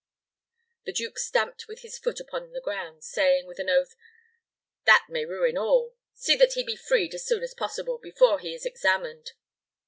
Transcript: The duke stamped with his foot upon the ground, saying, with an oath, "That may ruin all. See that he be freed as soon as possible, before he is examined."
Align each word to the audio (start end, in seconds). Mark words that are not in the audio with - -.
The 0.85 0.93
duke 0.93 1.19
stamped 1.19 1.67
with 1.67 1.81
his 1.83 1.99
foot 1.99 2.19
upon 2.19 2.53
the 2.53 2.59
ground, 2.59 3.03
saying, 3.03 3.45
with 3.45 3.59
an 3.59 3.69
oath, 3.69 3.95
"That 4.85 5.05
may 5.09 5.25
ruin 5.25 5.59
all. 5.59 5.95
See 6.15 6.35
that 6.37 6.53
he 6.53 6.63
be 6.63 6.75
freed 6.75 7.13
as 7.13 7.23
soon 7.27 7.43
as 7.43 7.53
possible, 7.53 7.99
before 7.99 8.39
he 8.39 8.55
is 8.55 8.65
examined." 8.65 9.33